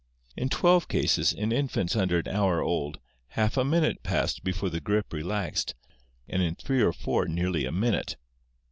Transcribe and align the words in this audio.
In 0.35 0.49
twelve 0.49 0.87
cases, 0.87 1.31
in 1.31 1.51
infants 1.51 1.95
under 1.95 2.17
an 2.17 2.27
hour 2.27 2.59
old, 2.59 2.97
half 3.27 3.55
a 3.55 3.63
minute 3.63 4.01
passed 4.01 4.43
before 4.43 4.71
the 4.71 4.79
grip 4.81 5.13
relaxed, 5.13 5.75
and 6.27 6.41
in 6.41 6.55
three 6.55 6.81
or 6.81 6.91
four 6.91 7.27
nearly 7.27 7.67
a 7.67 7.71
minute. 7.71 8.15